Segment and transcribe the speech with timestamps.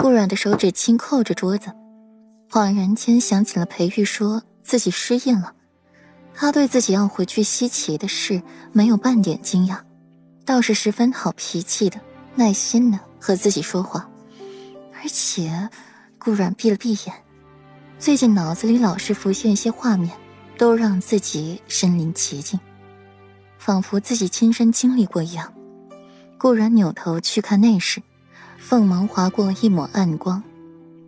[0.00, 1.70] 顾软的手指轻扣着桌子，
[2.48, 5.52] 恍然间想起了裴玉说自己失忆了。
[6.32, 8.40] 他对自己要回去西岐的事
[8.72, 9.80] 没有半点惊讶，
[10.46, 12.00] 倒是十分好脾气的、
[12.34, 14.08] 耐心的和自己说话。
[15.02, 15.68] 而且，
[16.18, 17.14] 顾软闭了闭眼，
[17.98, 20.16] 最近脑子里老是浮现一些画面，
[20.56, 22.58] 都让自己身临其境，
[23.58, 25.52] 仿佛自己亲身经历过一样。
[26.38, 28.02] 顾然扭头去看内室，
[28.60, 30.42] 凤芒划过一抹暗光，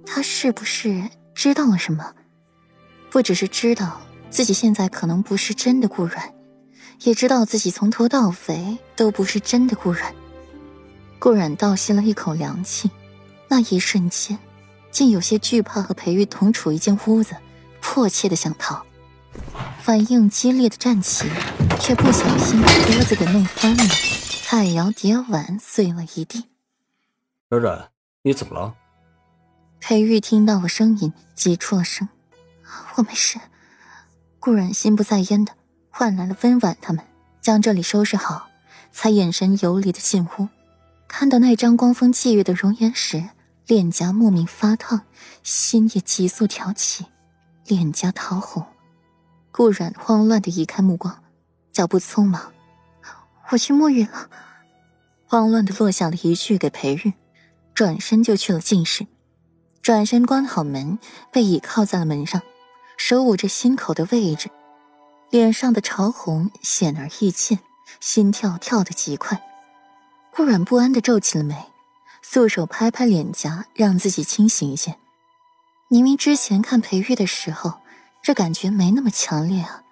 [0.05, 2.13] 他是不是知道了什么？
[3.11, 4.01] 不只是知道。
[4.31, 6.33] 自己现在可能不是真的顾软，
[7.03, 10.15] 也知道自己从头到尾都不是真的顾软。
[11.19, 12.91] 顾软倒吸了一口凉气，
[13.47, 14.39] 那一瞬间，
[14.91, 17.37] 竟有些惧怕和裴玉同处一间屋子，
[17.83, 18.83] 迫切的想逃，
[19.83, 21.27] 反应激烈的站起，
[21.79, 23.85] 却不小心把桌子给弄翻了，
[24.43, 26.52] 菜肴碟碗碎了一地。
[27.53, 27.91] 冉冉，
[28.23, 28.75] 你怎么了？
[29.79, 32.09] 裴玉听到了声音，急出了声
[32.97, 33.39] ：“我没事。”
[34.41, 35.53] 顾然心不在焉的
[35.91, 37.05] 唤来了温婉他们，
[37.43, 38.49] 将这里收拾好，
[38.91, 40.49] 才眼神游离的进屋。
[41.07, 43.29] 看到那张光风霁月的容颜时，
[43.67, 45.03] 脸颊莫名发烫，
[45.43, 47.05] 心也急速跳起，
[47.67, 48.65] 脸颊桃红。
[49.51, 51.23] 顾然慌乱的移开目光，
[51.71, 52.51] 脚步匆忙
[53.51, 54.31] ：“我去沐浴了。”
[55.29, 57.13] 慌乱的落下了一句给裴玉，
[57.75, 59.07] 转身就去了进室，
[59.83, 60.99] 转身关好门，
[61.31, 62.43] 被倚靠在了门上。
[62.97, 64.49] 手捂着心口的位置，
[65.31, 67.59] 脸上的潮红显而易见，
[68.01, 69.43] 心跳跳得极快。
[70.35, 71.57] 顾软不安的皱起了眉，
[72.23, 74.97] 素手拍拍脸颊，让自己清醒一些。
[75.89, 77.81] 明明之前看裴玉的时候，
[78.23, 79.83] 这感觉没那么强烈啊，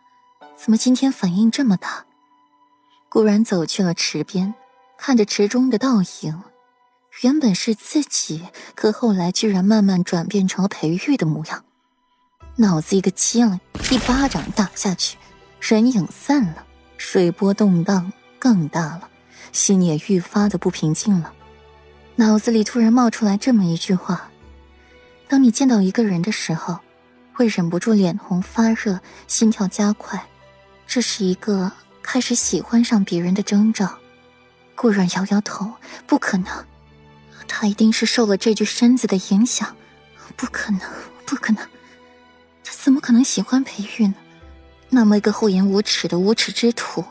[0.56, 2.04] 怎么今天反应这么大？
[3.08, 4.54] 顾然走去了池边，
[4.96, 6.42] 看着池中的倒影，
[7.20, 11.64] 原本是自己，可后来居然慢慢转变成了裴玉的模样。
[12.56, 15.18] 脑子一个机灵，一巴掌打下去，
[15.60, 16.64] 人影散了，
[16.96, 19.08] 水波动荡更大了，
[19.52, 21.34] 心也愈发的不平静了。
[22.16, 24.30] 脑子里突然冒出来这么一句话：
[25.28, 26.78] 当你见到一个人的时候，
[27.34, 30.26] 会忍不住脸红发热，心跳加快，
[30.86, 31.70] 这是一个
[32.02, 33.98] 开始喜欢上别人的征兆。
[34.74, 35.70] 顾软摇摇头，
[36.06, 36.46] 不可能，
[37.52, 39.74] 他一定是受了这具身子的影响，
[40.36, 40.80] 不可能，
[41.26, 41.66] 不可能。
[42.62, 44.14] 他怎么可能喜欢裴玉呢？
[44.88, 47.04] 那么一个厚颜无耻的无耻之徒，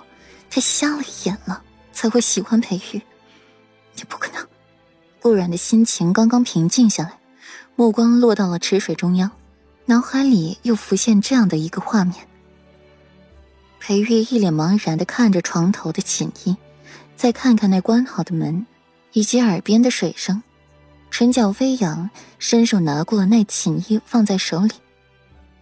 [0.50, 1.62] 他瞎了眼了
[1.92, 3.02] 才会喜欢裴玉？
[3.98, 4.48] 也不可能。
[5.20, 7.20] 顾然的心情刚刚平静下来，
[7.76, 9.30] 目光落到了池水中央，
[9.86, 12.16] 脑海里又浮现这样的一个画面：
[13.82, 16.56] 裴玉一脸茫然的看着床头的锦衣，
[17.18, 18.66] 再看看那关好的门，
[19.14, 20.42] 以及耳边的水声，
[21.10, 24.72] 唇角微扬，伸手拿过那锦衣，放在手里。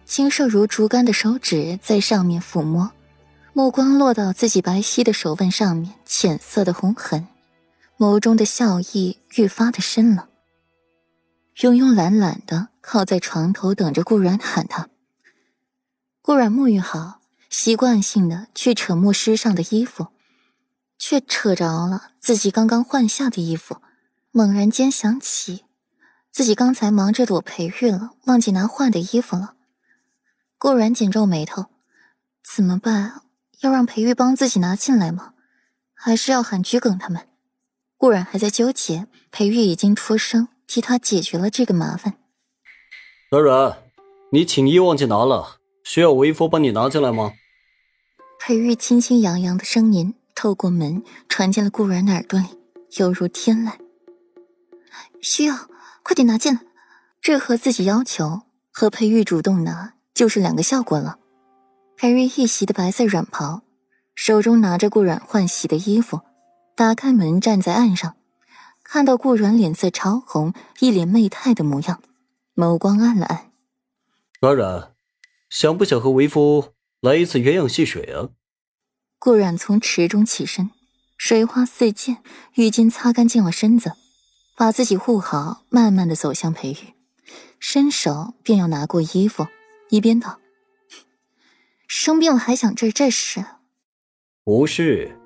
[0.04, 2.90] 清瘦如竹竿的手指在上面抚摸，
[3.52, 7.26] 目光落到自己白皙的手腕上面，浅色的红痕，
[7.98, 10.28] 眸中的笑意愈发的深了。
[11.56, 14.88] 慵慵懒懒的靠在床头，等着顾软喊他。
[16.22, 17.20] 顾软沐浴好，
[17.50, 20.06] 习惯性的去扯沐湿上的衣服，
[20.98, 23.80] 却扯着了自己刚刚换下的衣服，
[24.32, 25.64] 猛然间想起，
[26.30, 29.54] 自己刚才忙着躲裴玉了，忘记拿换的衣服了。
[30.58, 31.66] 顾然紧皱眉头，
[32.42, 33.22] 怎么办？
[33.60, 35.34] 要让裴玉帮自己拿进来吗？
[35.94, 37.28] 还是要喊桔梗他们？
[37.96, 42.14] 顾然还在纠结，裴玉已经出声替他解决了这个麻烦。
[43.30, 43.78] 软软，
[44.30, 47.32] 你寝衣忘记拿了，需要为夫帮你拿进来吗？
[48.38, 52.46] 裴玉轻轻扬扬的声音透过门传进了顾然的耳朵里，
[52.96, 53.72] 犹如天籁。
[55.20, 55.68] 需要，
[56.04, 56.60] 快点拿进来。
[57.20, 59.94] 这和自己要求，和裴玉主动拿。
[60.14, 61.18] 就是两个效果了。
[61.96, 63.62] 裴玉一袭的白色软袍，
[64.14, 66.20] 手中拿着顾软换洗的衣服，
[66.76, 68.16] 打开门站在岸上，
[68.84, 72.00] 看到顾软脸色潮红，一脸媚态的模样，
[72.54, 73.50] 眸光暗了暗。
[74.40, 74.92] 软软，
[75.50, 78.30] 想不想和为夫来一次鸳鸯戏水啊？
[79.18, 80.70] 顾软从池中起身，
[81.16, 82.18] 水花四溅，
[82.54, 83.92] 浴巾擦干净了身子，
[84.56, 86.94] 把自己护好，慢慢的走向裴玉，
[87.58, 89.46] 伸手便要拿过衣服。
[89.90, 90.38] 一边道
[91.88, 93.44] ：“生病了还想这这事？
[94.44, 95.18] 不是。”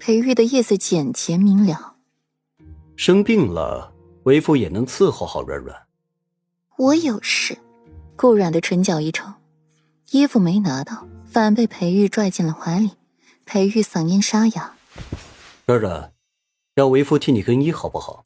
[0.00, 1.96] 裴玉的意思简洁明了
[2.96, 3.92] ：“生病了，
[4.24, 5.76] 为父也能伺候好软软。”
[6.76, 7.56] 我有事。
[8.16, 9.26] 顾软的唇角一抽，
[10.12, 12.92] 衣服没拿到，反被裴玉拽进了怀里。
[13.44, 14.76] 裴玉嗓音沙哑
[15.66, 16.12] ：“软软，
[16.74, 18.25] 让为夫替你更衣好不好？”